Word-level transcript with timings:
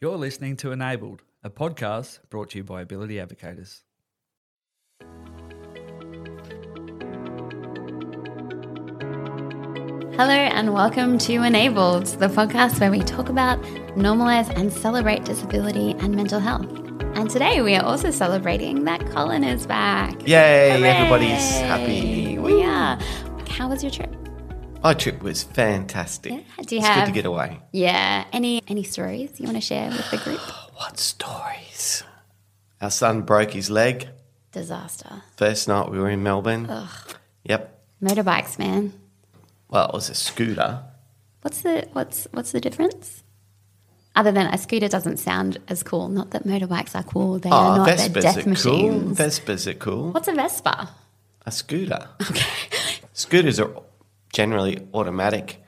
You're 0.00 0.16
listening 0.16 0.56
to 0.58 0.70
Enabled, 0.70 1.22
a 1.42 1.50
podcast 1.50 2.20
brought 2.30 2.50
to 2.50 2.58
you 2.58 2.62
by 2.62 2.82
Ability 2.82 3.16
Advocators. 3.16 3.80
Hello, 10.14 10.30
and 10.30 10.72
welcome 10.72 11.18
to 11.18 11.42
Enabled, 11.42 12.06
the 12.20 12.28
podcast 12.28 12.78
where 12.78 12.92
we 12.92 13.00
talk 13.00 13.28
about, 13.28 13.60
normalize, 13.96 14.48
and 14.56 14.72
celebrate 14.72 15.24
disability 15.24 15.96
and 15.98 16.14
mental 16.14 16.38
health. 16.38 16.70
And 17.16 17.28
today 17.28 17.60
we 17.60 17.74
are 17.74 17.84
also 17.84 18.12
celebrating 18.12 18.84
that 18.84 19.04
Colin 19.10 19.42
is 19.42 19.66
back. 19.66 20.14
Yay, 20.28 20.78
Hooray! 20.78 20.88
everybody's 20.90 21.58
happy. 21.58 22.38
We 22.38 22.62
are. 22.62 23.00
How 23.48 23.68
was 23.68 23.82
your 23.82 23.90
trip? 23.90 24.17
My 24.82 24.94
trip 24.94 25.22
was 25.22 25.42
fantastic. 25.42 26.32
Yeah, 26.32 26.38
do 26.64 26.76
you 26.76 26.80
it's 26.80 26.94
good 26.94 27.06
to 27.06 27.12
get 27.12 27.26
away. 27.26 27.60
Yeah. 27.72 28.24
Any 28.32 28.62
any 28.68 28.84
stories 28.84 29.38
you 29.40 29.44
want 29.46 29.56
to 29.56 29.60
share 29.60 29.90
with 29.90 30.10
the 30.10 30.18
group? 30.18 30.40
What 30.78 30.96
stories? 31.00 32.04
Our 32.80 32.90
son 32.92 33.22
broke 33.22 33.50
his 33.50 33.68
leg. 33.68 34.08
Disaster. 34.52 35.22
First 35.36 35.66
night 35.66 35.90
we 35.90 35.98
were 35.98 36.08
in 36.08 36.22
Melbourne. 36.22 36.66
Ugh. 36.70 36.88
Yep. 37.42 37.82
Motorbikes, 38.00 38.60
man. 38.60 38.92
Well, 39.68 39.88
it 39.88 39.92
was 39.92 40.08
a 40.08 40.14
scooter. 40.14 40.84
What's 41.42 41.62
the 41.62 41.88
what's 41.94 42.28
what's 42.30 42.52
the 42.52 42.60
difference? 42.60 43.24
Other 44.14 44.30
than 44.30 44.46
a 44.46 44.58
scooter 44.58 44.86
doesn't 44.86 45.16
sound 45.16 45.58
as 45.66 45.82
cool. 45.82 46.08
Not 46.08 46.30
that 46.30 46.44
motorbikes 46.44 46.94
are 46.94 47.02
cool. 47.02 47.40
They 47.40 47.50
ah, 47.50 47.56
are 47.58 47.74
Oh, 47.74 47.76
not. 47.78 47.96
They're 47.96 48.08
death 48.22 48.38
are 48.38 48.42
cool. 48.42 48.50
machines. 48.50 49.18
Vespas 49.18 49.66
are 49.66 49.74
cool. 49.74 50.12
What's 50.12 50.28
a 50.28 50.32
Vespa? 50.34 50.90
A 51.44 51.50
scooter. 51.50 52.08
Okay. 52.30 52.46
Scooters 53.12 53.58
are 53.58 53.82
generally 54.42 54.78
automatic 54.94 55.60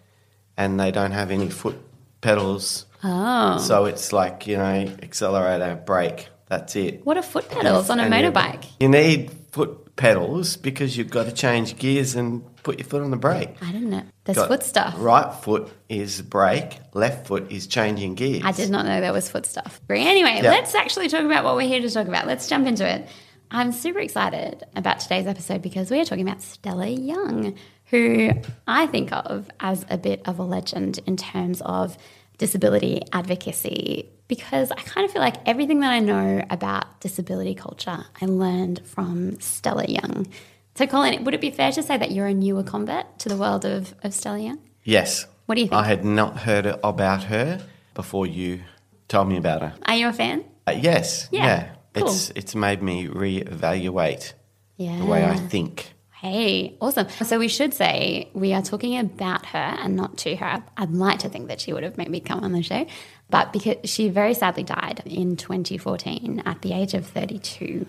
and 0.57 0.79
they 0.79 0.93
don't 0.93 1.11
have 1.11 1.33
any 1.33 1.51
foot 1.51 1.77
pedals. 2.21 2.87
Oh. 3.03 3.59
So 3.59 3.87
it's 3.87 4.13
like, 4.13 4.47
you 4.47 4.57
know, 4.59 4.87
accelerator, 5.03 5.75
brake. 5.85 6.29
That's 6.47 6.77
it. 6.77 7.05
What 7.05 7.17
are 7.17 7.23
foot 7.23 7.49
pedals 7.51 7.91
on 7.91 7.99
a 7.99 8.05
you- 8.05 8.11
motorbike? 8.11 8.65
You 8.79 8.89
need 8.89 9.33
foot 9.51 9.97
pedals 9.97 10.57
because 10.57 10.97
you've 10.97 11.11
got 11.11 11.27
to 11.27 11.33
change 11.33 11.79
gears 11.79 12.15
and 12.15 12.45
put 12.63 12.79
your 12.79 12.87
foot 12.87 13.03
on 13.03 13.11
the 13.11 13.17
brake. 13.17 13.57
I 13.61 13.73
didn't 13.73 13.91
know. 13.91 14.03
There's 14.25 14.39
Got- 14.39 14.47
foot 14.47 14.63
stuff. 14.63 14.95
Right 14.99 15.35
foot 15.43 15.69
is 15.89 16.23
brake, 16.23 16.79
left 16.95 17.27
foot 17.27 17.51
is 17.51 17.67
changing 17.67 18.15
gears. 18.15 18.43
I 18.45 18.53
did 18.53 18.71
not 18.71 18.87
know 18.87 19.01
there 19.01 19.13
was 19.13 19.29
foot 19.29 19.47
stuff. 19.47 19.81
Anyway, 19.91 20.39
Yeah. 20.45 20.51
let's 20.51 20.77
actually 20.77 21.09
talk 21.09 21.25
about 21.25 21.43
what 21.43 21.57
we're 21.57 21.67
here 21.67 21.81
to 21.81 21.91
talk 21.91 22.07
about. 22.07 22.29
Let's 22.29 22.47
jump 22.49 22.69
into 22.69 22.89
it. 22.89 23.09
I'm 23.53 23.73
super 23.73 23.99
excited 23.99 24.63
about 24.77 25.01
today's 25.01 25.27
episode 25.27 25.61
because 25.61 25.91
we 25.91 25.99
are 25.99 26.05
talking 26.05 26.27
about 26.27 26.41
Stella 26.41 26.87
Young, 26.87 27.57
who 27.87 28.31
I 28.69 28.87
think 28.87 29.13
of 29.13 29.51
as 29.59 29.85
a 29.91 29.99
bit 29.99 30.23
of 30.27 30.39
a 30.39 30.45
legend 30.45 31.01
in 31.05 31.17
terms 31.17 31.61
of 31.63 31.99
disability 32.39 33.03
advocacy 33.13 34.09
because 34.29 34.71
I 34.71 34.77
kind 34.77 35.05
of 35.05 35.11
feel 35.13 35.21
like 35.21 35.37
everything 35.47 35.81
that 35.81 35.91
I 35.91 35.99
know 35.99 36.45
about 36.49 37.01
disability 37.01 37.57
culture 37.57 38.05
I 38.23 38.27
learned 38.27 38.87
from 38.87 39.41
Stella 39.41 39.85
Young. 39.85 40.29
So, 40.77 40.87
Colin, 40.87 41.25
would 41.25 41.35
it 41.35 41.41
be 41.41 41.51
fair 41.51 41.73
to 41.73 41.83
say 41.83 41.99
that 41.99 42.13
you're 42.13 42.29
a 42.29 42.35
newer 42.35 42.63
convert 42.63 43.19
to 43.19 43.29
the 43.29 43.37
world 43.37 43.65
of, 43.65 43.97
of 44.05 44.15
Stella 44.15 44.39
Young? 44.39 44.61
Yes. 44.85 45.27
What 45.47 45.57
do 45.57 45.63
you 45.63 45.67
think? 45.67 45.81
I 45.81 45.87
had 45.87 46.05
not 46.05 46.39
heard 46.39 46.67
about 46.85 47.25
her 47.25 47.61
before 47.95 48.29
you 48.29 48.61
told 49.09 49.27
me 49.29 49.37
about 49.37 49.63
her. 49.63 49.75
Are 49.87 49.97
you 49.97 50.07
a 50.07 50.13
fan? 50.13 50.45
Uh, 50.69 50.79
yes. 50.81 51.29
Yeah, 51.33 51.45
Yeah. 51.45 51.75
Cool. 51.95 52.09
It's 52.09 52.31
it's 52.31 52.55
made 52.55 52.83
me 52.83 53.07
reevaluate 53.07 54.33
Yeah. 54.77 54.99
the 54.99 55.05
way 55.07 55.25
I 55.25 55.37
think. 55.37 55.93
Hey, 56.13 56.77
awesome. 56.83 57.09
So 57.25 57.39
we 57.39 57.49
should 57.49 57.73
say 57.73 58.29
we 58.35 58.53
are 58.53 58.61
talking 58.61 58.99
about 58.99 59.47
her 59.47 59.59
and 59.83 59.97
not 59.97 60.19
to 60.19 60.37
her. 60.37 60.63
I'd 60.77 60.91
like 60.93 61.21
to 61.21 61.31
think 61.31 61.49
that 61.49 61.61
she 61.63 61.73
would 61.73 61.83
have 61.83 61.97
maybe 61.97 62.21
come 62.21 62.45
on 62.45 62.53
the 62.53 62.63
show, 62.63 62.85
but 63.31 63.53
because 63.55 63.77
she 63.89 64.11
very 64.11 64.35
sadly 64.35 64.63
died 64.63 65.03
in 65.07 65.37
2014 65.37 66.43
at 66.45 66.61
the 66.61 66.75
age 66.75 66.93
of 66.93 67.07
32. 67.07 67.87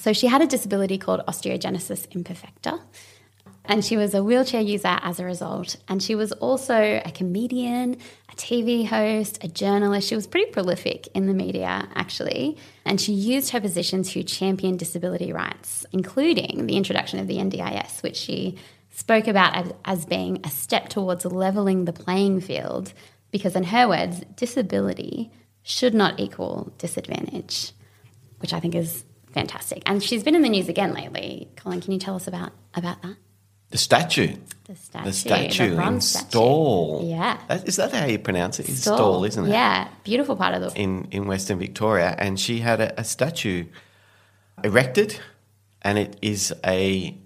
So 0.00 0.12
she 0.12 0.26
had 0.26 0.42
a 0.42 0.46
disability 0.46 0.98
called 0.98 1.20
osteogenesis 1.28 2.08
imperfecta. 2.08 2.80
And 3.70 3.84
she 3.84 3.96
was 3.96 4.14
a 4.14 4.24
wheelchair 4.24 4.60
user 4.60 4.98
as 5.00 5.20
a 5.20 5.24
result. 5.24 5.76
And 5.86 6.02
she 6.02 6.16
was 6.16 6.32
also 6.32 7.00
a 7.04 7.12
comedian, 7.12 7.98
a 8.28 8.34
TV 8.34 8.84
host, 8.84 9.38
a 9.44 9.48
journalist. 9.48 10.08
She 10.08 10.16
was 10.16 10.26
pretty 10.26 10.50
prolific 10.50 11.06
in 11.14 11.28
the 11.28 11.34
media, 11.34 11.88
actually. 11.94 12.58
And 12.84 13.00
she 13.00 13.12
used 13.12 13.50
her 13.50 13.60
position 13.60 14.02
to 14.02 14.24
champion 14.24 14.76
disability 14.76 15.32
rights, 15.32 15.86
including 15.92 16.66
the 16.66 16.76
introduction 16.76 17.20
of 17.20 17.28
the 17.28 17.36
NDIS, 17.36 18.02
which 18.02 18.16
she 18.16 18.58
spoke 18.90 19.28
about 19.28 19.54
as, 19.54 19.72
as 19.84 20.04
being 20.04 20.40
a 20.42 20.50
step 20.50 20.88
towards 20.88 21.24
leveling 21.24 21.84
the 21.84 21.92
playing 21.92 22.40
field. 22.40 22.92
Because, 23.30 23.54
in 23.54 23.62
her 23.62 23.86
words, 23.86 24.24
disability 24.34 25.30
should 25.62 25.94
not 25.94 26.18
equal 26.18 26.72
disadvantage, 26.78 27.70
which 28.38 28.52
I 28.52 28.58
think 28.58 28.74
is 28.74 29.04
fantastic. 29.32 29.84
And 29.86 30.02
she's 30.02 30.24
been 30.24 30.34
in 30.34 30.42
the 30.42 30.48
news 30.48 30.68
again 30.68 30.92
lately. 30.92 31.52
Colin, 31.54 31.80
can 31.80 31.92
you 31.92 32.00
tell 32.00 32.16
us 32.16 32.26
about, 32.26 32.50
about 32.74 33.00
that? 33.02 33.14
The 33.70 33.78
statue. 33.78 34.36
The 34.66 34.74
statue. 34.76 35.04
The 35.04 35.12
statue 35.12 35.64
in 35.70 35.76
bronze. 35.76 36.08
Stawell. 36.08 37.02
Yeah. 37.04 37.38
That, 37.48 37.66
is 37.68 37.76
that 37.76 37.92
how 37.92 38.06
you 38.06 38.18
pronounce 38.18 38.58
it? 38.60 38.68
It's 38.68 38.80
Stawell, 38.82 39.24
isn't 39.24 39.46
it? 39.46 39.50
Yeah, 39.50 39.88
beautiful 40.04 40.36
part 40.36 40.54
of 40.54 40.60
the. 40.62 40.80
in, 40.80 41.06
in 41.10 41.26
Western 41.26 41.58
Victoria, 41.58 42.14
and 42.18 42.38
she 42.38 42.60
had 42.60 42.80
a, 42.80 43.00
a 43.00 43.04
statue 43.04 43.64
erected, 44.64 45.18
and 45.82 45.98
it 45.98 46.16
is 46.22 46.52
a 46.64 47.16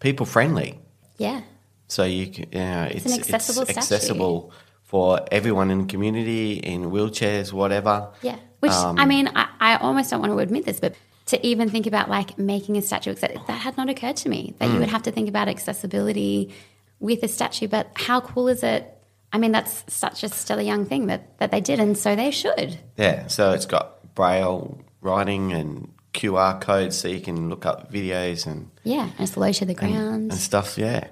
people 0.00 0.26
friendly. 0.26 0.78
Yeah, 1.18 1.42
So 1.88 2.04
you 2.04 2.28
can, 2.28 2.46
you 2.52 2.58
know, 2.58 2.88
it's, 2.90 3.04
an 3.04 3.12
accessible 3.20 3.64
statue. 3.64 3.78
accessible 3.78 4.52
for 4.84 5.20
everyone 5.30 5.70
in 5.70 5.80
the 5.82 5.86
community, 5.86 6.54
in 6.54 6.90
wheelchairs, 6.90 7.52
whatever. 7.52 8.08
yeah. 8.22 8.36
Which 8.60 8.72
Um, 8.72 8.98
I 8.98 9.06
mean, 9.06 9.28
I, 9.34 9.48
I 9.60 9.76
almost 9.76 10.10
don't 10.10 10.20
want 10.20 10.32
to 10.32 10.38
admit 10.38 10.64
this, 10.66 10.80
but 10.80 10.94
to 11.30 11.46
even 11.46 11.68
think 11.68 11.86
about 11.86 12.08
like 12.08 12.38
making 12.38 12.76
a 12.76 12.82
statue, 12.82 13.14
that 13.14 13.36
had 13.48 13.76
not 13.76 13.88
occurred 13.88 14.16
to 14.18 14.28
me. 14.28 14.54
That 14.58 14.68
you 14.68 14.74
Mm. 14.76 14.80
would 14.80 14.88
have 14.88 15.02
to 15.04 15.10
think 15.12 15.28
about 15.28 15.48
accessibility 15.48 16.52
with 16.98 17.22
a 17.22 17.28
statue. 17.28 17.68
But 17.68 17.88
how 17.94 18.20
cool 18.20 18.48
is 18.48 18.62
it? 18.62 18.96
I 19.32 19.38
mean, 19.38 19.52
that's 19.52 19.84
such 19.88 20.22
a 20.24 20.28
Stella 20.28 20.62
Young 20.62 20.84
thing 20.86 21.06
that 21.06 21.38
that 21.38 21.50
they 21.50 21.60
did, 21.60 21.78
and 21.80 21.96
so 21.96 22.14
they 22.16 22.30
should. 22.30 22.78
Yeah, 22.96 23.26
so 23.28 23.52
it's 23.52 23.66
got 23.66 24.14
braille 24.14 24.78
writing 25.00 25.52
and 25.52 25.92
QR 26.12 26.60
codes 26.60 26.98
so 26.98 27.08
you 27.08 27.20
can 27.20 27.48
look 27.48 27.64
up 27.64 27.92
videos 27.92 28.46
and, 28.46 28.68
Yeah, 28.82 29.04
and 29.16 29.20
it's 29.20 29.36
low 29.36 29.52
to 29.52 29.64
the 29.64 29.74
ground. 29.74 30.32
and 30.32 30.34
stuff. 30.34 30.76
Yeah, 30.76 31.04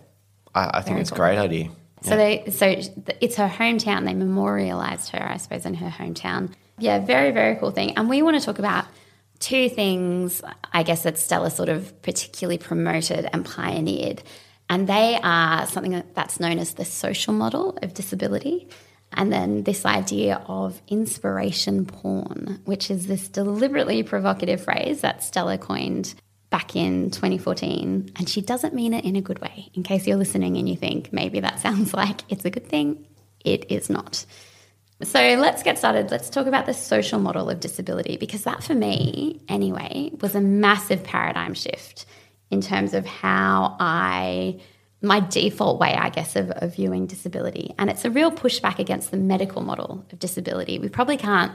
I, 0.55 0.79
I 0.79 0.81
think 0.83 0.87
Very 0.97 1.01
it's 1.03 1.11
a 1.11 1.15
cool. 1.15 1.25
great 1.25 1.39
idea. 1.39 1.69
So 2.03 2.17
they, 2.17 2.45
so 2.51 2.67
it's 3.21 3.37
her 3.37 3.49
hometown. 3.49 4.05
They 4.05 4.15
memorialized 4.15 5.11
her, 5.11 5.23
I 5.31 5.37
suppose, 5.37 5.65
in 5.67 5.75
her 5.75 5.89
hometown. 5.91 6.51
Yeah, 6.79 6.99
very, 7.01 7.31
very 7.33 7.57
cool 7.57 7.71
thing. 7.73 7.97
And 7.97 8.09
we 8.09 8.23
want 8.23 8.39
to 8.39 8.45
talk 8.45 8.59
about 8.59 8.85
two 9.41 9.69
things, 9.69 10.43
I 10.73 10.83
guess, 10.83 11.03
that 11.03 11.19
Stella 11.19 11.51
sort 11.51 11.69
of 11.69 12.01
particularly 12.03 12.59
promoted 12.59 13.29
and 13.33 13.45
pioneered. 13.45 14.23
And 14.71 14.87
they 14.87 15.19
are 15.23 15.67
something 15.67 16.03
that's 16.15 16.41
known 16.41 16.59
as 16.59 16.75
the 16.75 16.85
social 16.85 17.33
model 17.33 17.79
of 17.83 17.95
disability. 17.95 18.69
And 19.13 19.33
then 19.33 19.63
this 19.63 19.87
idea 19.87 20.43
of 20.47 20.81
inspiration 20.89 21.87
porn, 21.87 22.61
which 22.65 22.91
is 22.91 23.07
this 23.07 23.29
deliberately 23.29 24.03
provocative 24.03 24.63
phrase 24.63 25.01
that 25.01 25.23
Stella 25.23 25.57
coined 25.57 26.15
back 26.51 26.77
in 26.77 27.11
2014. 27.11 28.13
And 28.17 28.29
she 28.29 28.43
doesn't 28.43 28.75
mean 28.75 28.93
it 28.93 29.05
in 29.05 29.17
a 29.17 29.23
good 29.23 29.41
way. 29.41 29.71
In 29.75 29.83
case 29.83 30.07
you're 30.07 30.17
listening 30.17 30.57
and 30.57 30.69
you 30.69 30.77
think 30.77 31.13
maybe 31.13 31.41
that 31.41 31.61
sounds 31.61 31.95
like 31.95 32.21
it's 32.29 32.45
a 32.45 32.51
good 32.51 32.69
thing, 32.69 33.07
it 33.45 33.71
is 33.71 33.89
not. 33.89 34.27
So 35.03 35.21
let's 35.21 35.63
get 35.63 35.79
started. 35.79 36.11
Let's 36.11 36.29
talk 36.29 36.47
about 36.47 36.67
the 36.67 36.75
social 36.75 37.21
model 37.21 37.49
of 37.49 37.61
disability 37.61 38.17
because 38.17 38.43
that, 38.43 38.65
for 38.65 38.75
me, 38.75 39.41
anyway, 39.49 40.11
was 40.21 40.35
a 40.35 40.41
massive 40.41 41.05
paradigm 41.05 41.55
shift 41.55 42.05
in 42.51 42.61
terms 42.61 42.95
of 42.95 43.07
how 43.07 43.77
I, 43.79 44.61
my 45.01 45.21
default 45.21 45.79
way, 45.79 45.95
I 45.95 46.11
guess, 46.11 46.35
of, 46.35 46.51
of 46.51 46.75
viewing 46.75 47.07
disability. 47.07 47.75
And 47.79 47.91
it's 47.91 48.05
a 48.05 48.11
real 48.11 48.33
pushback 48.33 48.81
against 48.81 49.13
the 49.13 49.19
medical 49.19 49.63
model 49.63 50.05
of 50.11 50.19
disability. 50.19 50.81
We 50.81 50.89
probably 50.89 51.17
can't 51.17 51.53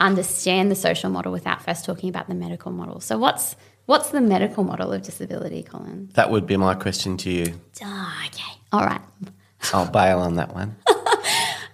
understand 0.00 0.70
the 0.70 0.74
social 0.74 1.10
model 1.10 1.30
without 1.30 1.62
first 1.62 1.84
talking 1.84 2.08
about 2.08 2.28
the 2.28 2.34
medical 2.34 2.72
model. 2.72 2.98
So, 3.00 3.18
what's 3.18 3.54
what's 3.86 4.10
the 4.10 4.20
medical 4.20 4.64
model 4.64 4.92
of 4.92 5.02
disability, 5.02 5.62
Colin? 5.62 6.10
That 6.14 6.30
would 6.30 6.46
be 6.46 6.56
my 6.56 6.74
question 6.74 7.16
to 7.18 7.30
you. 7.30 7.60
Okay, 8.26 8.52
all 8.72 8.84
right. 8.84 9.02
I'll 9.72 9.90
bail 9.90 10.20
on 10.20 10.36
that 10.36 10.54
one. 10.54 10.76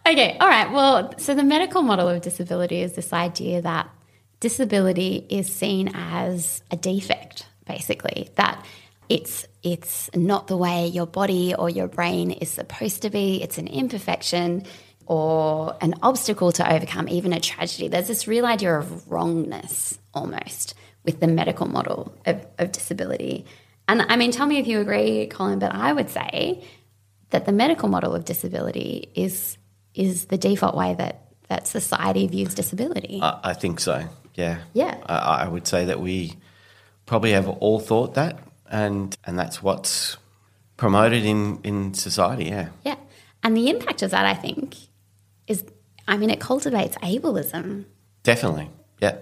Okay, 0.07 0.37
all 0.39 0.47
right. 0.47 0.71
Well, 0.71 1.15
so 1.19 1.35
the 1.35 1.43
medical 1.43 1.83
model 1.83 2.09
of 2.09 2.23
disability 2.23 2.81
is 2.81 2.93
this 2.93 3.13
idea 3.13 3.61
that 3.63 3.91
disability 4.39 5.27
is 5.29 5.53
seen 5.53 5.91
as 5.95 6.63
a 6.71 6.77
defect, 6.77 7.49
basically, 7.67 8.31
that 8.37 8.65
it's 9.09 9.49
it's 9.65 10.09
not 10.15 10.47
the 10.47 10.57
way 10.57 10.87
your 10.87 11.09
body 11.09 11.57
or 11.57 11.69
your 11.69 11.89
brain 11.89 12.31
is 12.31 12.49
supposed 12.49 13.03
to 13.03 13.11
be, 13.11 13.43
it's 13.43 13.59
an 13.59 13.67
imperfection 13.67 14.65
or 15.07 15.77
an 15.81 15.95
obstacle 16.03 16.53
to 16.53 16.73
overcome, 16.73 17.09
even 17.09 17.33
a 17.33 17.41
tragedy. 17.41 17.89
There's 17.89 18.07
this 18.07 18.29
real 18.29 18.47
idea 18.47 18.79
of 18.79 19.11
wrongness 19.11 19.99
almost 20.15 20.75
with 21.05 21.19
the 21.19 21.27
medical 21.27 21.67
model 21.67 22.17
of, 22.27 22.47
of 22.59 22.71
disability. 22.71 23.45
And 23.89 24.03
I 24.03 24.15
mean, 24.15 24.31
tell 24.31 24.47
me 24.47 24.59
if 24.59 24.69
you 24.69 24.81
agree, 24.81 25.27
Colin, 25.27 25.59
but 25.59 25.75
I 25.75 25.93
would 25.93 26.11
say 26.11 26.63
that 27.31 27.45
the 27.45 27.53
medical 27.53 27.89
model 27.89 28.15
of 28.15 28.25
disability 28.25 29.11
is 29.17 29.59
is 29.97 30.27
the 30.27 30.39
default 30.39 30.77
way 30.77 30.95
that 30.95 31.23
that 31.49 31.67
society 31.67 32.27
views 32.27 32.55
disability. 32.55 33.21
I, 33.23 33.41
I 33.43 33.55
think 33.55 33.81
so. 33.81 34.05
Yeah. 34.35 34.59
Yeah. 34.75 34.99
I, 35.07 35.45
I 35.45 35.49
would 35.49 35.67
say 35.67 35.87
that 35.87 36.01
we 36.01 36.35
probably 37.07 37.33
have 37.33 37.49
all 37.49 37.81
thought 37.81 38.15
that, 38.15 38.39
and 38.71 39.17
and 39.25 39.39
that's 39.39 39.63
what's 39.63 40.17
promoted 40.77 41.25
in 41.25 41.61
in 41.65 41.95
society. 41.95 42.45
Yeah. 42.45 42.69
yeah. 42.85 42.97
And 43.43 43.57
the 43.57 43.71
impact 43.71 44.03
of 44.03 44.11
that, 44.11 44.27
I 44.27 44.35
think, 44.35 44.77
is 45.47 45.65
I 46.07 46.17
mean, 46.17 46.31
it 46.31 46.41
cultivates 46.41 46.97
ableism 46.99 47.87
Definitely. 48.23 48.71
Yeah. 49.01 49.19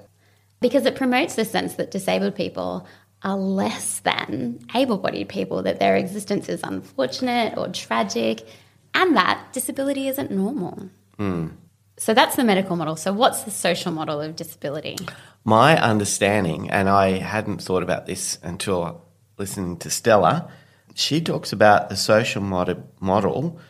because 0.61 0.87
it 0.87 0.97
promotes 0.97 1.35
the 1.35 1.45
sense 1.45 1.75
that 1.75 1.91
disabled 1.91 2.35
people 2.35 2.87
are 3.23 3.37
less 3.37 4.01
than 4.01 4.61
able 4.75 4.99
bodied 4.99 5.29
people, 5.29 5.63
that 5.63 5.79
their 5.79 5.97
existence 5.97 6.49
is 6.49 6.61
unfortunate 6.63 7.57
or 7.57 7.69
tragic, 7.69 8.47
and 8.95 9.17
that 9.17 9.53
disability 9.53 10.09
isn't 10.09 10.31
normal. 10.31 10.89
Hmm. 11.19 11.49
So 11.97 12.15
that's 12.15 12.37
the 12.37 12.45
medical 12.45 12.77
model. 12.77 12.97
So, 12.97 13.13
what's 13.13 13.43
the 13.43 13.51
social 13.51 13.93
model 13.93 14.21
of 14.21 14.35
disability? 14.35 14.97
My 15.45 15.81
understanding, 15.81 16.71
and 16.71 16.89
I 16.89 17.19
hadn't 17.19 17.63
thought 17.63 17.83
about 17.83 18.07
this 18.07 18.39
until 18.43 19.05
listening 19.39 19.77
to 19.79 19.91
Stella, 19.91 20.51
she 20.95 21.21
talks 21.21 21.53
about 21.53 21.91
the 21.91 21.97
social 21.97 22.43
mod- 22.43 22.83
model 23.01 23.61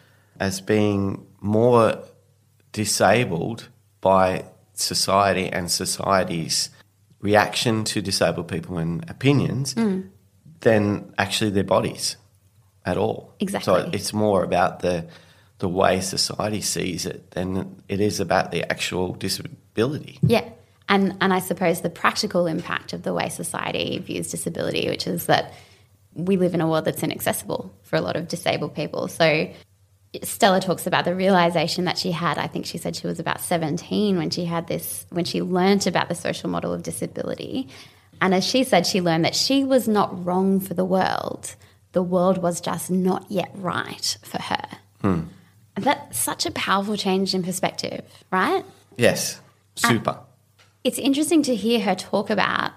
as 0.41 0.61
being 0.61 1.27
more 1.41 2.03
disabled 2.73 3.69
by 4.01 4.45
society 4.73 5.49
and 5.49 5.71
society's 5.71 6.71
reaction 7.21 7.85
to 7.85 8.03
disabled 8.03 8.49
people 8.49 8.79
and 8.79 9.09
opinions 9.09 9.73
hmm. 9.75 10.03
than 10.61 11.13
actually 11.19 11.51
their 11.51 11.65
bodies 11.65 12.17
at 12.85 12.97
all. 12.97 13.35
Exactly. 13.41 13.83
So 13.83 13.91
it's 13.93 14.13
more 14.13 14.43
about 14.43 14.81
the 14.81 15.07
the 15.59 15.69
way 15.69 16.01
society 16.01 16.61
sees 16.61 17.07
it 17.07 17.31
than 17.31 17.83
it 17.89 18.01
is 18.01 18.21
about 18.21 18.51
the 18.51 18.71
actual 18.71 19.15
disability. 19.15 20.19
Yeah. 20.23 20.49
And, 20.89 21.17
and 21.21 21.33
I 21.33 21.39
suppose 21.39 21.81
the 21.81 21.91
practical 21.91 22.47
impact 22.47 22.93
of 22.93 23.03
the 23.03 23.15
way 23.15 23.29
society 23.29 23.99
views 23.99 24.31
disability, 24.31 24.89
which 24.89 25.07
is 25.07 25.27
that 25.27 25.55
we 26.13 26.37
live 26.37 26.55
in 26.55 26.61
a 26.61 26.69
world 26.69 26.85
that's 26.85 27.03
inaccessible 27.03 27.75
for 27.83 27.97
a 27.97 28.01
lot 28.01 28.17
of 28.17 28.29
disabled 28.29 28.75
people. 28.75 29.09
So 29.09 29.51
Stella 30.23 30.61
talks 30.61 30.87
about 30.87 31.05
the 31.05 31.15
realization 31.15 31.85
that 31.87 31.99
she 31.99 32.13
had. 32.13 32.39
I 32.39 32.47
think 32.47 32.67
she 32.67 32.79
said 32.79 32.95
she 32.95 33.07
was 33.07 33.19
about 33.19 33.41
17 33.41 34.17
when 34.17 34.31
she 34.31 34.45
had 34.45 34.67
this, 34.67 35.07
when 35.11 35.25
she 35.25 35.41
learnt 35.43 35.87
about 35.87 36.09
the 36.09 36.15
social 36.15 36.51
model 36.51 36.73
of 36.73 36.83
disability. 36.83 37.69
And 38.21 38.35
as 38.35 38.45
she 38.45 38.63
said, 38.63 38.87
she 38.87 39.01
learned 39.01 39.25
that 39.25 39.35
she 39.35 39.65
was 39.65 39.89
not 39.89 40.25
wrong 40.25 40.61
for 40.61 40.75
the 40.75 40.85
world. 40.85 41.57
The 41.95 42.03
world 42.03 42.39
was 42.43 42.61
just 42.61 42.91
not 42.91 43.25
yet 43.31 43.51
right 43.55 44.19
for 44.23 44.43
her. 44.43 44.67
And 45.03 45.85
that's 45.85 46.19
such 46.19 46.45
a 46.47 46.51
powerful 46.51 46.97
change 46.97 47.35
in 47.35 47.43
perspective, 47.43 48.05
right? 48.31 48.65
Yes, 48.97 49.41
uh, 49.83 49.89
super. 49.89 50.19
it's 50.85 50.99
interesting 50.99 51.43
to 51.45 51.55
hear 51.55 51.81
her 51.81 51.95
talk 51.95 52.31
about 52.31 52.73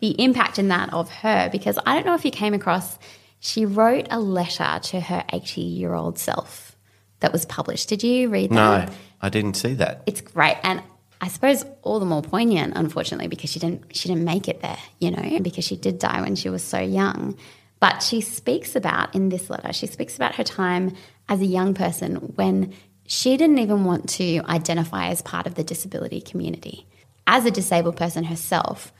the 0.00 0.10
impact 0.22 0.58
in 0.58 0.68
that 0.68 0.92
of 0.92 1.10
her 1.10 1.48
because 1.50 1.78
I 1.86 1.94
don't 1.94 2.06
know 2.06 2.14
if 2.14 2.24
you 2.24 2.30
came 2.30 2.54
across, 2.54 2.98
she 3.38 3.64
wrote 3.66 4.06
a 4.10 4.18
letter 4.18 4.80
to 4.84 5.00
her 5.00 5.24
80 5.32 5.60
year 5.60 5.94
old 5.94 6.18
self 6.18 6.76
that 7.20 7.32
was 7.32 7.44
published. 7.46 7.88
Did 7.88 8.02
you 8.02 8.28
read 8.30 8.50
that? 8.50 8.88
No, 8.88 8.94
I 9.20 9.28
didn't 9.28 9.54
see 9.54 9.74
that. 9.74 10.02
It's 10.06 10.20
great. 10.20 10.56
And 10.62 10.82
I 11.20 11.28
suppose 11.28 11.64
all 11.82 12.00
the 12.00 12.06
more 12.06 12.22
poignant, 12.22 12.74
unfortunately, 12.76 13.28
because 13.28 13.50
she 13.50 13.58
didn't 13.58 13.94
she 13.94 14.08
didn't 14.08 14.24
make 14.24 14.48
it 14.48 14.62
there, 14.62 14.78
you 15.00 15.10
know, 15.10 15.38
because 15.40 15.64
she 15.64 15.76
did 15.76 15.98
die 15.98 16.20
when 16.22 16.34
she 16.34 16.48
was 16.48 16.62
so 16.64 16.78
young. 16.78 17.36
But 17.80 18.02
she 18.02 18.20
speaks 18.20 18.76
about 18.76 19.14
in 19.14 19.30
this 19.30 19.48
letter, 19.48 19.72
she 19.72 19.86
speaks 19.86 20.16
about 20.16 20.34
her 20.34 20.44
time 20.44 20.94
as 21.28 21.40
a 21.40 21.46
young 21.46 21.74
person 21.74 22.16
when 22.36 22.74
she 23.06 23.36
didn't 23.36 23.58
even 23.58 23.84
want 23.84 24.08
to 24.10 24.40
identify 24.44 25.08
as 25.08 25.22
part 25.22 25.46
of 25.46 25.54
the 25.54 25.64
disability 25.64 26.20
community. 26.20 26.86
As 27.26 27.46
a 27.46 27.50
disabled 27.50 27.96
person 27.96 28.24
herself, 28.24 28.92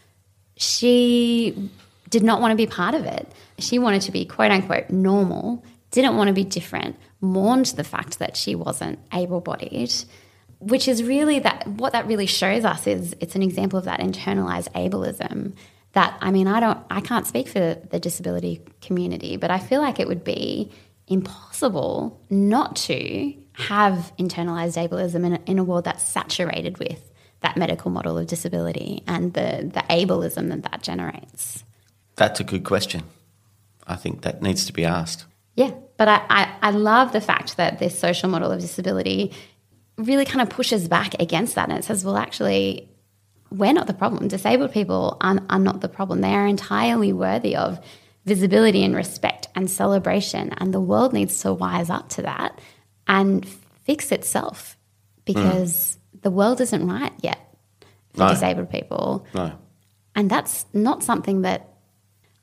she 0.56 1.70
did 2.08 2.22
not 2.22 2.40
want 2.40 2.52
to 2.52 2.56
be 2.56 2.66
part 2.66 2.94
of 2.94 3.04
it. 3.04 3.30
She 3.58 3.78
wanted 3.78 4.02
to 4.02 4.12
be 4.12 4.24
quote 4.24 4.50
unquote 4.50 4.90
normal, 4.90 5.64
didn't 5.90 6.16
want 6.16 6.28
to 6.28 6.34
be 6.34 6.44
different, 6.44 6.96
mourned 7.20 7.66
the 7.66 7.84
fact 7.84 8.18
that 8.18 8.36
she 8.36 8.54
wasn't 8.54 8.98
able 9.12 9.40
bodied, 9.40 9.92
which 10.58 10.88
is 10.88 11.02
really 11.02 11.38
that 11.40 11.66
what 11.66 11.92
that 11.92 12.06
really 12.06 12.26
shows 12.26 12.64
us 12.64 12.86
is 12.86 13.14
it's 13.20 13.34
an 13.34 13.42
example 13.42 13.78
of 13.78 13.84
that 13.84 14.00
internalized 14.00 14.72
ableism. 14.72 15.54
That 15.92 16.16
I 16.20 16.30
mean, 16.30 16.46
I 16.46 16.60
don't, 16.60 16.78
I 16.88 17.00
can't 17.00 17.26
speak 17.26 17.48
for 17.48 17.76
the 17.90 17.98
disability 17.98 18.62
community, 18.80 19.36
but 19.36 19.50
I 19.50 19.58
feel 19.58 19.80
like 19.80 19.98
it 19.98 20.06
would 20.06 20.22
be 20.24 20.70
impossible 21.08 22.20
not 22.30 22.76
to 22.76 23.34
have 23.54 24.12
internalized 24.18 24.76
ableism 24.76 25.26
in 25.26 25.32
a, 25.34 25.40
in 25.46 25.58
a 25.58 25.64
world 25.64 25.84
that's 25.84 26.04
saturated 26.04 26.78
with 26.78 27.10
that 27.40 27.56
medical 27.56 27.90
model 27.90 28.16
of 28.18 28.26
disability 28.26 29.02
and 29.06 29.34
the, 29.34 29.70
the 29.72 29.82
ableism 29.90 30.50
that 30.50 30.62
that 30.70 30.82
generates. 30.82 31.64
That's 32.16 32.38
a 32.38 32.44
good 32.44 32.64
question. 32.64 33.02
I 33.86 33.96
think 33.96 34.22
that 34.22 34.42
needs 34.42 34.66
to 34.66 34.72
be 34.72 34.84
asked. 34.84 35.24
Yeah, 35.56 35.72
but 35.96 36.06
I, 36.08 36.22
I, 36.28 36.56
I 36.62 36.70
love 36.70 37.12
the 37.12 37.20
fact 37.20 37.56
that 37.56 37.78
this 37.78 37.98
social 37.98 38.28
model 38.28 38.52
of 38.52 38.60
disability 38.60 39.32
really 39.96 40.24
kind 40.24 40.40
of 40.40 40.48
pushes 40.48 40.86
back 40.86 41.14
against 41.20 41.56
that 41.56 41.68
and 41.68 41.78
it 41.78 41.84
says, 41.84 42.04
well, 42.04 42.16
actually, 42.16 42.89
we're 43.50 43.72
not 43.72 43.86
the 43.86 43.94
problem. 43.94 44.28
Disabled 44.28 44.72
people 44.72 45.16
are, 45.20 45.40
are 45.50 45.58
not 45.58 45.80
the 45.80 45.88
problem. 45.88 46.20
They 46.20 46.34
are 46.34 46.46
entirely 46.46 47.12
worthy 47.12 47.56
of 47.56 47.78
visibility 48.26 48.84
and 48.84 48.94
respect 48.94 49.48
and 49.54 49.70
celebration. 49.70 50.52
And 50.58 50.72
the 50.72 50.80
world 50.80 51.12
needs 51.12 51.40
to 51.40 51.52
wise 51.52 51.90
up 51.90 52.08
to 52.10 52.22
that 52.22 52.60
and 53.06 53.46
fix 53.84 54.12
itself 54.12 54.76
because 55.24 55.98
the 56.22 56.30
world 56.30 56.60
isn't 56.60 56.86
right 56.86 57.12
yet 57.22 57.38
for 58.14 58.20
No. 58.20 58.28
disabled 58.30 58.70
people. 58.70 59.26
No. 59.34 59.52
And 60.14 60.30
that's 60.30 60.66
not 60.72 61.02
something 61.02 61.42
that 61.42 61.66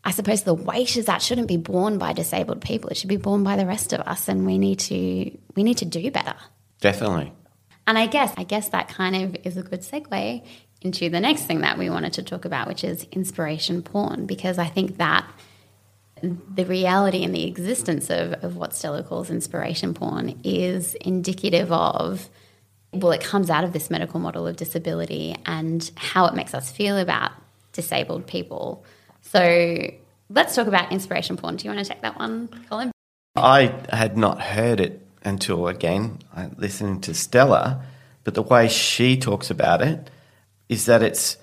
I 0.03 0.11
suppose 0.11 0.43
the 0.43 0.53
weight 0.53 0.95
is 0.95 1.05
that 1.07 1.21
shouldn't 1.21 1.49
be 1.49 1.57
borne 1.57 1.97
by 1.97 2.13
disabled 2.13 2.61
people. 2.61 2.89
It 2.89 2.97
should 2.97 3.09
be 3.09 3.17
borne 3.17 3.43
by 3.43 3.57
the 3.57 3.65
rest 3.65 3.91
of 3.91 3.99
us 4.01 4.29
and 4.29 4.45
we 4.45 4.57
need 4.57 4.79
to 4.79 5.37
we 5.55 5.63
need 5.63 5.77
to 5.79 5.85
do 5.85 6.09
better. 6.11 6.35
Definitely. 6.79 7.33
And 7.85 7.97
I 7.97 8.07
guess 8.07 8.33
I 8.37 8.43
guess 8.43 8.69
that 8.69 8.87
kind 8.89 9.15
of 9.15 9.37
is 9.45 9.57
a 9.57 9.63
good 9.63 9.81
segue 9.81 10.45
into 10.81 11.09
the 11.09 11.19
next 11.19 11.43
thing 11.43 11.61
that 11.61 11.77
we 11.77 11.89
wanted 11.89 12.13
to 12.13 12.23
talk 12.23 12.45
about, 12.45 12.67
which 12.67 12.83
is 12.83 13.05
inspiration 13.11 13.81
porn, 13.81 14.25
because 14.25 14.57
I 14.57 14.67
think 14.67 14.97
that 14.97 15.27
the 16.21 16.65
reality 16.65 17.23
and 17.23 17.33
the 17.33 17.45
existence 17.45 18.09
of, 18.09 18.33
of 18.43 18.55
what 18.55 18.73
Stella 18.73 19.03
calls 19.03 19.29
inspiration 19.29 19.93
porn 19.93 20.39
is 20.43 20.95
indicative 20.95 21.71
of 21.71 22.29
well, 22.93 23.11
it 23.11 23.21
comes 23.21 23.49
out 23.49 23.63
of 23.63 23.73
this 23.73 23.89
medical 23.89 24.19
model 24.19 24.47
of 24.47 24.55
disability 24.55 25.35
and 25.45 25.91
how 25.95 26.25
it 26.25 26.33
makes 26.33 26.53
us 26.53 26.71
feel 26.71 26.97
about 26.97 27.31
disabled 27.73 28.25
people. 28.25 28.85
So 29.21 29.91
let's 30.29 30.55
talk 30.55 30.67
about 30.67 30.91
inspiration 30.91 31.37
porn. 31.37 31.57
Do 31.57 31.65
you 31.67 31.73
want 31.73 31.85
to 31.85 31.93
take 31.93 32.01
that 32.01 32.17
one, 32.17 32.47
Colin? 32.69 32.91
I 33.35 33.75
had 33.91 34.17
not 34.17 34.41
heard 34.41 34.79
it 34.79 35.05
until 35.23 35.67
again 35.67 36.19
listening 36.55 37.01
to 37.01 37.13
Stella, 37.13 37.83
but 38.23 38.33
the 38.33 38.41
way 38.41 38.67
she 38.69 39.17
talks 39.17 39.49
about 39.49 39.81
it 39.81 40.09
is 40.69 40.85
that 40.85 41.01
it's 41.03 41.37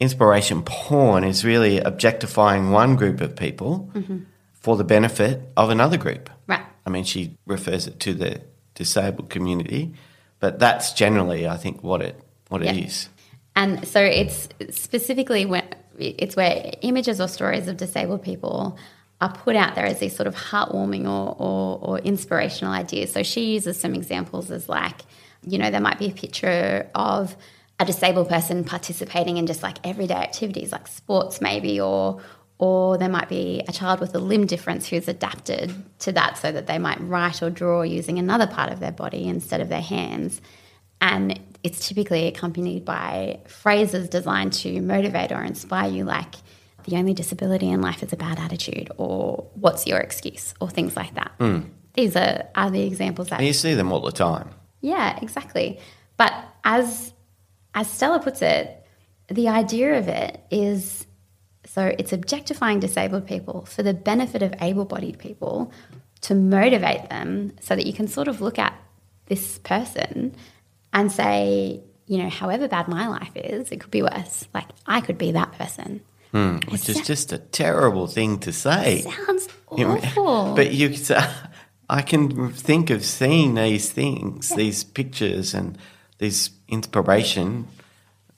inspiration 0.00 0.62
porn 0.62 1.24
is 1.24 1.44
really 1.44 1.78
objectifying 1.78 2.70
one 2.70 2.96
group 2.96 3.20
of 3.20 3.36
people 3.36 3.90
for 4.52 4.76
the 4.76 4.84
benefit 4.84 5.40
of 5.56 5.70
another 5.70 5.96
group. 5.96 6.28
Right. 6.46 6.64
I 6.86 6.90
mean, 6.90 7.04
she 7.04 7.36
refers 7.46 7.86
it 7.86 8.00
to 8.00 8.14
the 8.14 8.40
disabled 8.74 9.30
community, 9.30 9.92
but 10.40 10.58
that's 10.58 10.92
generally, 10.92 11.46
I 11.46 11.56
think, 11.56 11.82
what 11.82 12.02
it 12.02 12.20
what 12.48 12.62
it 12.62 12.74
Yeah. 12.74 12.84
is. 12.86 13.08
And 13.54 13.86
so 13.86 14.00
it's 14.02 14.48
specifically 14.70 15.46
when 15.46 15.62
it's 15.98 16.36
where 16.36 16.72
images 16.82 17.20
or 17.20 17.28
stories 17.28 17.68
of 17.68 17.76
disabled 17.76 18.22
people 18.22 18.78
are 19.20 19.32
put 19.32 19.54
out 19.56 19.74
there 19.74 19.86
as 19.86 20.00
these 20.00 20.16
sort 20.16 20.26
of 20.26 20.34
heartwarming 20.34 21.04
or, 21.04 21.36
or, 21.38 21.78
or 21.80 21.98
inspirational 22.00 22.72
ideas. 22.72 23.12
So 23.12 23.22
she 23.22 23.52
uses 23.52 23.78
some 23.78 23.94
examples 23.94 24.50
as 24.50 24.68
like, 24.68 25.02
you 25.46 25.58
know, 25.58 25.70
there 25.70 25.80
might 25.80 25.98
be 25.98 26.06
a 26.06 26.12
picture 26.12 26.90
of 26.94 27.36
a 27.82 27.84
disabled 27.84 28.28
person 28.28 28.64
participating 28.64 29.36
in 29.36 29.46
just 29.46 29.62
like 29.62 29.78
everyday 29.84 30.14
activities 30.14 30.70
like 30.72 30.86
sports 30.86 31.40
maybe 31.40 31.80
or 31.80 32.20
or 32.58 32.96
there 32.96 33.08
might 33.08 33.28
be 33.28 33.60
a 33.66 33.72
child 33.72 33.98
with 33.98 34.14
a 34.14 34.20
limb 34.20 34.46
difference 34.46 34.88
who's 34.88 35.08
adapted 35.08 35.74
to 35.98 36.12
that 36.12 36.38
so 36.38 36.52
that 36.52 36.68
they 36.68 36.78
might 36.78 37.00
write 37.00 37.42
or 37.42 37.50
draw 37.50 37.82
using 37.82 38.18
another 38.20 38.46
part 38.46 38.72
of 38.72 38.78
their 38.78 38.92
body 38.92 39.26
instead 39.26 39.60
of 39.60 39.68
their 39.68 39.80
hands 39.82 40.40
and 41.00 41.38
it's 41.64 41.88
typically 41.88 42.28
accompanied 42.28 42.84
by 42.84 43.40
phrases 43.48 44.08
designed 44.08 44.52
to 44.52 44.80
motivate 44.80 45.32
or 45.32 45.42
inspire 45.42 45.90
you 45.90 46.04
like 46.04 46.36
the 46.84 46.96
only 46.96 47.14
disability 47.14 47.68
in 47.68 47.80
life 47.80 48.02
is 48.02 48.12
a 48.12 48.16
bad 48.16 48.38
attitude 48.38 48.90
or 48.96 49.48
what's 49.54 49.86
your 49.86 49.98
excuse 49.98 50.54
or 50.60 50.70
things 50.70 50.96
like 50.96 51.14
that 51.14 51.32
hmm. 51.40 51.60
these 51.94 52.14
are, 52.14 52.44
are 52.54 52.70
the 52.70 52.82
examples 52.82 53.28
that 53.28 53.40
And 53.40 53.46
you 53.46 53.52
see 53.52 53.74
them 53.74 53.90
all 53.90 54.00
the 54.00 54.12
time. 54.12 54.50
yeah, 54.80 55.18
exactly. 55.20 55.80
But 56.16 56.32
as 56.62 57.12
as 57.74 57.90
Stella 57.90 58.20
puts 58.20 58.42
it, 58.42 58.84
the 59.28 59.48
idea 59.48 59.98
of 59.98 60.08
it 60.08 60.40
is 60.50 61.06
so 61.64 61.94
it's 61.98 62.12
objectifying 62.12 62.80
disabled 62.80 63.26
people 63.26 63.64
for 63.64 63.82
the 63.82 63.94
benefit 63.94 64.42
of 64.42 64.52
able-bodied 64.60 65.18
people 65.18 65.72
to 66.22 66.34
motivate 66.34 67.08
them 67.08 67.52
so 67.60 67.74
that 67.76 67.86
you 67.86 67.92
can 67.92 68.08
sort 68.08 68.28
of 68.28 68.40
look 68.40 68.58
at 68.58 68.74
this 69.26 69.58
person 69.58 70.34
and 70.92 71.10
say, 71.10 71.80
you 72.06 72.18
know, 72.18 72.28
however 72.28 72.68
bad 72.68 72.88
my 72.88 73.06
life 73.08 73.30
is, 73.36 73.70
it 73.70 73.80
could 73.80 73.90
be 73.90 74.02
worse. 74.02 74.46
Like 74.52 74.66
I 74.86 75.00
could 75.00 75.18
be 75.18 75.32
that 75.32 75.52
person. 75.52 76.02
Hmm, 76.32 76.56
which 76.68 76.88
is 76.88 77.00
just 77.02 77.32
a 77.32 77.38
terrible 77.38 78.06
thing 78.06 78.38
to 78.40 78.52
say. 78.52 79.02
Sounds 79.02 79.48
awful. 79.68 80.54
But 80.54 80.72
you, 80.72 80.88
could 80.90 80.98
say- 80.98 81.30
I 81.90 82.02
can 82.02 82.52
think 82.52 82.90
of 82.90 83.04
seeing 83.04 83.54
these 83.54 83.90
things, 83.90 84.48
these 84.50 84.82
pictures 84.82 85.54
and 85.54 85.78
these 86.18 86.50
inspiration 86.72 87.68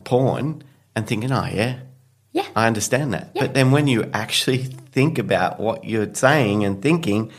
porn, 0.05 0.63
and 0.95 1.07
thinking, 1.07 1.33
"Oh 1.33 1.47
yeah, 1.47 1.79
yeah. 2.33 2.47
I 2.55 2.67
understand 2.67 3.15
that." 3.15 3.31
Yeah. 3.35 3.43
But 3.43 3.55
then 3.55 3.71
when 3.71 3.87
you 3.87 4.11
actually 4.13 4.59
think 4.59 5.19
about 5.19 5.59
what 5.59 5.85
you're 5.85 6.13
saying 6.15 6.65
and 6.65 6.83
thinking, 6.83 7.31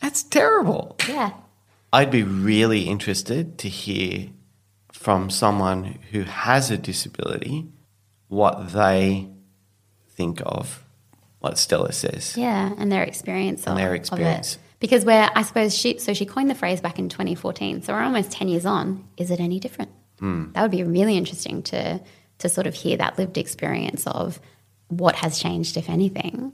that's 0.00 0.22
terrible. 0.24 0.96
yeah. 1.08 1.30
I'd 1.92 2.10
be 2.12 2.22
really 2.22 2.82
interested 2.82 3.58
to 3.58 3.68
hear 3.68 4.28
from 4.92 5.28
someone 5.30 5.98
who 6.12 6.22
has 6.22 6.70
a 6.70 6.78
disability 6.78 7.66
what 8.28 8.72
they 8.72 9.28
think 10.10 10.40
of 10.46 10.84
what 11.40 11.58
Stella 11.58 11.92
says. 11.92 12.36
Yeah, 12.36 12.72
and 12.78 12.92
their 12.92 13.02
experience 13.02 13.64
And 13.64 13.72
of, 13.72 13.78
their 13.78 13.94
experience. 13.94 14.54
it. 14.54 14.58
Because 14.78 15.04
where 15.04 15.30
I 15.34 15.42
suppose 15.42 15.76
she 15.76 15.98
so 15.98 16.14
she 16.14 16.26
coined 16.26 16.48
the 16.48 16.54
phrase 16.54 16.80
back 16.80 16.98
in 16.98 17.08
2014. 17.08 17.82
So 17.82 17.92
we're 17.92 18.02
almost 18.02 18.30
10 18.30 18.46
years 18.48 18.64
on. 18.66 19.04
Is 19.16 19.30
it 19.32 19.40
any 19.40 19.58
different? 19.58 19.90
Hmm. 20.20 20.52
That 20.52 20.62
would 20.62 20.70
be 20.70 20.84
really 20.84 21.16
interesting 21.16 21.62
to 21.64 22.00
to 22.38 22.48
sort 22.48 22.66
of 22.66 22.74
hear 22.74 22.96
that 22.96 23.18
lived 23.18 23.36
experience 23.36 24.06
of 24.06 24.40
what 24.88 25.14
has 25.16 25.38
changed, 25.38 25.76
if 25.76 25.88
anything. 25.88 26.52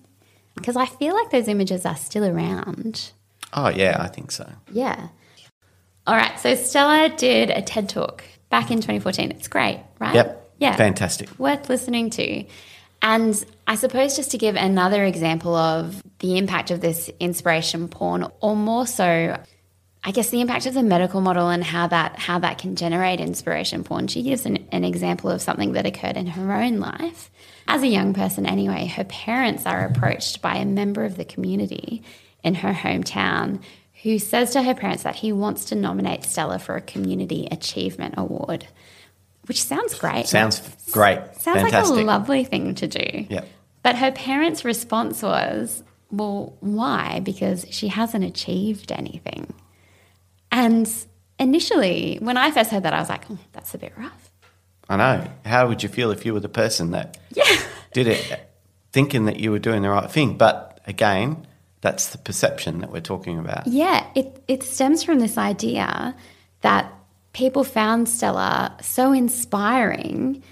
Because 0.54 0.76
I 0.76 0.87
feel 0.87 1.14
like 1.14 1.30
those 1.30 1.49
images 1.49 1.85
are 1.85 1.96
still 1.96 2.25
around. 2.25 3.12
Oh 3.52 3.68
yeah, 3.68 3.96
I 4.00 4.08
think 4.08 4.30
so. 4.30 4.50
Yeah. 4.73 5.08
All 6.06 6.16
right. 6.16 6.38
So 6.38 6.54
Stella 6.54 7.14
did 7.16 7.50
a 7.50 7.62
TED 7.62 7.88
talk 7.88 8.25
back 8.49 8.70
in 8.70 8.78
2014. 8.78 9.32
It's 9.32 9.49
great, 9.49 9.80
right? 9.99 10.14
Yep. 10.14 10.54
Yeah. 10.58 10.76
Fantastic. 10.76 11.38
Worth 11.38 11.68
listening 11.68 12.11
to. 12.11 12.44
And 13.02 13.44
I 13.66 13.75
suppose 13.75 14.16
just 14.16 14.30
to 14.30 14.38
give 14.38 14.56
another 14.56 15.04
example 15.04 15.54
of 15.54 16.02
the 16.20 16.38
impact 16.38 16.70
of 16.70 16.80
this 16.80 17.11
inspiration 17.20 17.88
porn, 17.88 18.26
or 18.40 18.56
more 18.56 18.87
so, 18.87 19.38
I 20.07 20.13
guess 20.13 20.31
the 20.31 20.41
impact 20.41 20.67
of 20.67 20.75
the 20.75 20.85
medical 20.85 21.21
model 21.21 21.49
and 21.49 21.65
how 21.65 21.89
that 21.89 22.17
how 22.17 22.39
that 22.39 22.59
can 22.59 22.77
generate 22.77 23.19
inspiration 23.19 23.83
porn. 23.83 24.07
She 24.07 24.23
gives 24.23 24.47
an, 24.47 24.65
an 24.71 24.85
example 24.85 25.31
of 25.31 25.43
something 25.43 25.73
that 25.73 25.85
occurred 25.85 26.17
in 26.17 26.29
her 26.29 26.53
own 26.53 26.79
life. 26.79 27.29
As 27.67 27.83
a 27.83 27.89
young 27.89 28.15
person, 28.15 28.47
anyway, 28.47 28.87
her 28.87 29.03
parents 29.03 29.67
are 29.67 29.85
approached 29.85 30.41
by 30.41 30.59
a 30.59 30.65
member 30.65 31.05
of 31.05 31.17
the 31.17 31.25
community 31.25 32.05
in 32.45 32.55
her 32.55 32.73
hometown 32.73 33.61
who 34.05 34.21
says 34.21 34.53
to 34.53 34.63
her 34.63 34.75
parents 34.75 35.03
that 35.03 35.17
he 35.17 35.33
wants 35.33 35.65
to 35.67 35.75
nominate 35.75 36.23
Stella 36.25 36.61
for 36.61 36.77
a 36.77 36.81
Community 36.81 37.49
Achievement 37.51 38.15
Award, 38.17 38.69
which 39.47 39.61
sounds 39.61 39.99
great. 39.99 40.29
Sounds 40.29 40.61
great. 40.93 41.19
Sounds 41.41 41.63
Fantastic. 41.63 41.97
like 41.97 42.05
a 42.05 42.07
lovely 42.07 42.45
thing 42.45 42.77
to 42.77 42.87
do. 42.87 43.27
Yep. 43.29 43.49
But 43.83 43.97
her 43.97 44.13
parents' 44.13 44.65
response 44.65 45.23
was, 45.23 45.83
well, 46.13 46.57
why? 46.61 47.19
Because 47.19 47.67
she 47.71 47.89
hasn't 47.89 48.23
achieved 48.23 48.93
anything. 48.93 49.53
And 50.57 50.91
initially, 51.39 52.17
when 52.21 52.39
I 52.39 52.51
first 52.51 52.71
heard 52.71 52.83
that, 52.85 52.95
I 52.95 53.01
was 53.01 53.11
like, 53.11 53.25
oh, 53.31 53.39
that's 53.53 53.75
a 53.75 53.79
bit 53.79 53.93
rough. 53.97 54.31
I 54.89 54.97
know. 54.97 55.29
How 55.45 55.69
would 55.69 55.83
you 55.83 55.89
feel 55.91 56.11
if 56.11 56.25
you 56.25 56.33
were 56.33 56.41
the 56.41 56.49
person 56.49 56.93
that 56.93 57.19
Yeah. 57.35 57.45
did 57.93 58.07
it 58.07 58.51
thinking 58.91 59.27
that 59.27 59.39
you 59.39 59.51
were 59.51 59.59
doing 59.59 59.83
the 59.83 59.91
right 59.91 60.11
thing? 60.11 60.39
But 60.39 60.81
again, 60.87 61.47
that's 61.83 62.09
the 62.09 62.19
perception 62.19 62.79
that 62.81 62.91
we're 62.91 63.03
talking 63.03 63.39
about. 63.39 63.67
Yeah, 63.67 64.07
it, 64.15 64.43
it 64.49 64.63
stems 64.63 65.03
from 65.03 65.19
this 65.19 65.37
idea 65.37 66.15
that 66.63 66.91
people 67.35 67.63
found 67.63 68.09
Stella 68.09 68.77
so 68.81 69.13
inspiring 69.13 70.43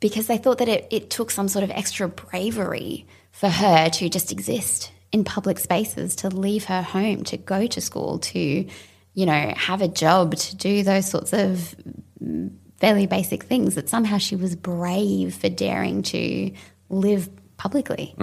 because 0.00 0.26
they 0.26 0.38
thought 0.38 0.58
that 0.58 0.68
it, 0.68 0.88
it 0.90 1.08
took 1.10 1.30
some 1.30 1.46
sort 1.46 1.62
of 1.62 1.70
extra 1.70 2.08
bravery 2.08 3.06
for 3.30 3.48
her 3.48 3.88
to 3.90 4.08
just 4.08 4.32
exist 4.32 4.90
in 5.12 5.24
public 5.24 5.58
spaces, 5.58 6.16
to 6.16 6.28
leave 6.28 6.64
her 6.64 6.82
home, 6.82 7.24
to 7.24 7.36
go 7.36 7.66
to 7.66 7.80
school, 7.80 8.18
to, 8.18 8.66
you 9.14 9.26
know, 9.26 9.54
have 9.56 9.80
a 9.82 9.88
job, 9.88 10.34
to 10.36 10.56
do 10.56 10.82
those 10.82 11.08
sorts 11.08 11.32
of 11.32 11.74
mm, 12.22 12.50
fairly 12.78 13.06
basic 13.06 13.44
things, 13.44 13.74
that 13.74 13.88
somehow 13.88 14.18
she 14.18 14.36
was 14.36 14.54
brave 14.54 15.34
for 15.34 15.48
daring 15.48 16.02
to 16.02 16.50
live 16.90 17.28
publicly. 17.56 18.14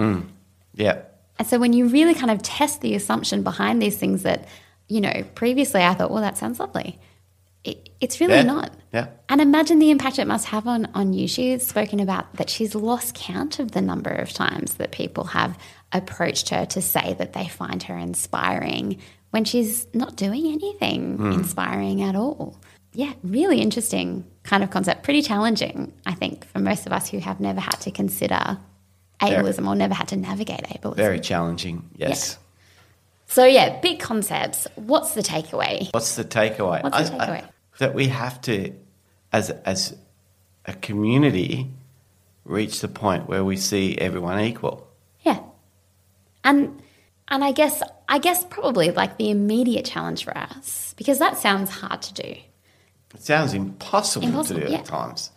Yeah. 0.74 1.02
And 1.38 1.46
so 1.46 1.58
when 1.58 1.72
you 1.72 1.88
really 1.88 2.14
kind 2.14 2.30
of 2.30 2.42
test 2.42 2.80
the 2.80 2.94
assumption 2.94 3.42
behind 3.42 3.82
these 3.82 3.98
things 3.98 4.22
that, 4.22 4.46
you 4.88 5.00
know, 5.00 5.24
previously 5.34 5.82
I 5.82 5.92
thought, 5.94 6.10
well, 6.10 6.22
that 6.22 6.38
sounds 6.38 6.58
lovely. 6.60 6.98
It, 7.64 7.90
it's 8.00 8.20
really 8.20 8.34
Yeah. 8.36 8.42
not. 8.42 8.72
Yeah. 8.92 9.08
And 9.28 9.40
imagine 9.40 9.78
the 9.78 9.90
impact 9.90 10.18
it 10.18 10.26
must 10.26 10.46
have 10.46 10.66
on, 10.66 10.86
on 10.94 11.12
you. 11.12 11.26
She's 11.28 11.66
spoken 11.66 12.00
about 12.00 12.32
that 12.36 12.48
she's 12.48 12.74
lost 12.74 13.14
count 13.14 13.58
of 13.58 13.72
the 13.72 13.80
number 13.82 14.10
of 14.10 14.32
times 14.32 14.74
that 14.74 14.92
people 14.92 15.24
have 15.24 15.58
approached 15.92 16.48
her 16.50 16.66
to 16.66 16.82
say 16.82 17.14
that 17.18 17.32
they 17.32 17.46
find 17.48 17.82
her 17.84 17.96
inspiring 17.96 18.98
when 19.30 19.44
she's 19.44 19.86
not 19.94 20.16
doing 20.16 20.46
anything 20.46 21.16
Hmm. 21.16 21.32
inspiring 21.32 22.02
at 22.02 22.14
all. 22.16 22.56
Yeah, 22.92 23.12
really 23.22 23.60
interesting 23.60 24.24
kind 24.42 24.62
of 24.62 24.70
concept. 24.70 25.02
Pretty 25.02 25.22
challenging, 25.22 25.92
I 26.06 26.14
think, 26.14 26.46
for 26.46 26.58
most 26.60 26.86
of 26.86 26.92
us 26.92 27.08
who 27.10 27.18
have 27.18 27.40
never 27.40 27.60
had 27.60 27.78
to 27.82 27.90
consider 27.90 28.58
ableism 29.20 29.66
or 29.66 29.74
never 29.74 29.94
had 29.94 30.08
to 30.08 30.16
navigate 30.16 30.62
ableism. 30.64 30.96
Very 30.96 31.20
challenging. 31.20 31.88
Yes. 31.96 32.38
So 33.28 33.44
yeah, 33.44 33.80
big 33.80 33.98
concepts. 34.00 34.66
What's 34.76 35.14
the 35.14 35.22
takeaway? 35.22 35.88
What's 35.92 36.14
the 36.16 36.24
takeaway? 36.24 36.82
What's 36.82 37.10
the 37.10 37.16
takeaway? 37.16 37.44
that 37.78 37.92
we 37.92 38.08
have 38.08 38.40
to, 38.42 38.72
as 39.32 39.50
as 39.50 39.94
a 40.64 40.72
community, 40.72 41.68
reach 42.44 42.80
the 42.80 42.88
point 42.88 43.28
where 43.28 43.44
we 43.44 43.56
see 43.56 43.98
everyone 43.98 44.40
equal. 44.40 44.86
And 46.46 46.80
and 47.28 47.44
I 47.44 47.52
guess 47.52 47.82
I 48.08 48.18
guess 48.18 48.44
probably 48.44 48.90
like 48.92 49.18
the 49.18 49.28
immediate 49.30 49.84
challenge 49.84 50.24
for 50.24 50.36
us, 50.38 50.94
because 50.96 51.18
that 51.18 51.36
sounds 51.36 51.70
hard 51.70 52.00
to 52.02 52.14
do. 52.14 52.36
It 53.14 53.22
sounds 53.22 53.52
impossible, 53.52 54.26
Impossible, 54.26 54.60
to 54.60 54.66
do 54.66 54.72
yeah. 54.72 54.78
at 54.78 54.84
times. 54.84 55.30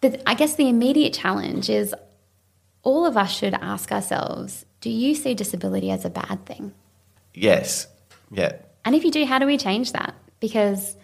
But 0.00 0.22
I 0.26 0.34
guess 0.34 0.54
the 0.56 0.68
immediate 0.68 1.12
challenge 1.12 1.68
is 1.68 1.94
all 2.82 3.06
of 3.06 3.16
us 3.16 3.34
should 3.34 3.54
ask 3.54 3.90
ourselves, 3.90 4.66
do 4.80 4.90
you 4.90 5.14
see 5.14 5.34
disability 5.34 5.90
as 5.90 6.04
a 6.04 6.10
bad 6.10 6.44
thing? 6.44 6.74
Yes. 7.32 7.88
Yeah. 8.30 8.52
And 8.84 8.94
if 8.94 9.04
you 9.04 9.10
do, 9.10 9.24
how 9.24 9.38
do 9.38 9.46
we 9.46 9.56
change 9.56 9.92
that? 9.92 10.14
Because 10.40 10.96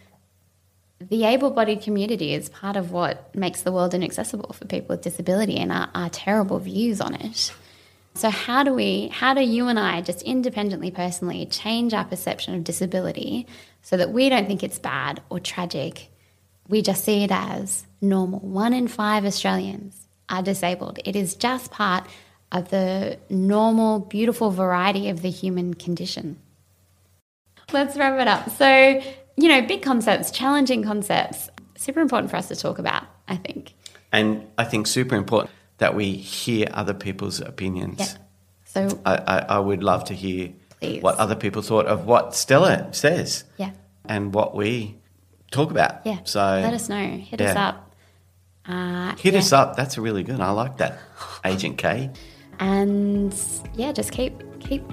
the 1.01 1.25
able 1.25 1.51
bodied 1.51 1.81
community 1.81 2.35
is 2.35 2.51
part 2.51 2.77
of 2.77 2.93
what 2.93 3.35
makes 3.35 3.63
the 3.63 3.73
world 3.73 3.95
inaccessible 3.95 4.53
for 4.53 4.67
people 4.67 4.95
with 4.95 5.03
disability 5.03 5.57
and 5.57 5.73
our, 5.73 5.89
our 5.95 6.11
terrible 6.11 6.59
views 6.59 7.01
on 7.01 7.15
it. 7.15 7.53
So 8.15 8.29
how 8.29 8.63
do 8.63 8.75
we 8.75 9.09
how 9.09 9.35
do 9.35 9.43
you 9.43 9.69
and 9.69 9.79
I 9.79 10.01
just 10.01 10.23
independently 10.23 10.91
personally 10.91 11.47
change 11.47 11.95
our 11.95 12.05
perception 12.05 12.55
of 12.55 12.65
disability 12.65 13.47
so 13.83 13.97
that 13.97 14.11
we 14.11 14.29
don't 14.29 14.47
think 14.47 14.63
it's 14.63 14.79
bad 14.79 15.23
or 15.31 15.41
tragic? 15.41 16.11
We 16.69 16.83
just 16.83 17.05
see 17.05 17.25
it 17.25 17.31
as 17.31 17.87
normal. 18.01 18.41
One 18.41 18.73
in 18.73 18.89
five 18.89 19.25
Australians 19.25 20.07
are 20.29 20.43
disabled. 20.43 20.99
It 21.05 21.17
is 21.17 21.35
just 21.35 21.71
part 21.71 22.07
of 22.53 22.71
the 22.71 23.19
normal, 23.29 24.01
beautiful 24.01 24.51
variety 24.51 25.09
of 25.09 25.23
the 25.23 25.31
human 25.31 25.75
condition. 25.75 26.37
Let's 27.73 27.97
wrap 27.97 28.21
it 28.21 28.27
up. 28.27 28.51
So, 28.51 29.01
you 29.37 29.49
know, 29.49 29.63
big 29.63 29.83
concepts, 29.83 30.33
challenging 30.33 30.83
concepts, 30.83 31.49
super 31.77 32.01
important 32.01 32.31
for 32.31 32.37
us 32.37 32.49
to 32.49 32.57
talk 32.57 32.81
about, 32.81 33.05
I 33.29 33.37
think. 33.37 33.75
And 34.13 34.47
I 34.59 34.65
think 34.65 34.89
super 34.89 35.15
important 35.15 35.53
that 35.81 35.95
we 35.95 36.13
hear 36.13 36.69
other 36.73 36.95
people's 36.95 37.41
opinions. 37.41 37.99
Yeah. 37.99 38.07
So, 38.65 39.01
I, 39.05 39.17
I, 39.17 39.39
I 39.39 39.59
would 39.59 39.83
love 39.83 40.05
to 40.05 40.15
hear 40.15 40.53
Please. 40.79 41.03
what 41.03 41.19
other 41.19 41.35
people 41.35 41.63
thought 41.63 41.87
of 41.87 42.07
what 42.07 42.35
Stella 42.35 42.93
says 42.93 43.45
yeah. 43.57 43.73
and 44.05 44.33
what 44.33 44.55
we 44.55 44.99
talk 45.51 45.71
about. 45.71 46.07
Yeah. 46.07 46.19
So 46.25 46.39
let 46.41 46.75
us 46.75 46.89
know. 46.89 47.03
Hit 47.03 47.41
us 47.41 47.57
up. 47.57 47.95
Uh, 48.67 49.17
hit 49.17 49.33
yeah. 49.33 49.41
us 49.41 49.53
up. 49.53 49.75
That's 49.75 49.99
really 49.99 50.23
good. 50.23 50.39
I 50.39 50.51
like 50.51 50.77
that. 50.77 50.99
Agent 51.45 51.79
K. 51.79 52.11
And 52.61 53.35
yeah, 53.75 53.91
just 53.91 54.13
keep 54.13 54.35
keep 54.61 54.85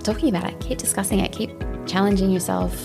talking 0.00 0.28
about 0.28 0.50
it. 0.50 0.60
Keep 0.60 0.78
discussing 0.78 1.20
it. 1.20 1.32
Keep 1.32 1.52
challenging 1.86 2.30
yourself. 2.30 2.84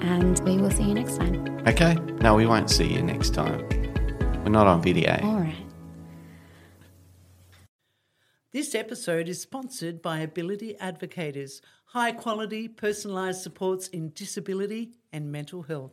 And 0.00 0.38
we 0.40 0.56
will 0.56 0.70
see 0.70 0.84
you 0.84 0.94
next 0.94 1.16
time. 1.16 1.62
Okay. 1.66 1.94
No, 2.20 2.36
we 2.36 2.46
won't 2.46 2.70
see 2.70 2.86
you 2.86 3.02
next 3.02 3.34
time. 3.34 3.68
We're 4.44 4.52
not 4.52 4.68
on 4.68 4.80
video. 4.80 5.18
All 5.24 5.40
right. 5.40 5.65
This 8.56 8.74
episode 8.74 9.28
is 9.28 9.42
sponsored 9.42 10.00
by 10.00 10.20
Ability 10.20 10.76
Advocators, 10.80 11.60
high 11.84 12.12
quality 12.12 12.70
personalised 12.70 13.42
supports 13.42 13.88
in 13.88 14.12
disability 14.14 14.92
and 15.12 15.30
mental 15.30 15.60
health. 15.60 15.92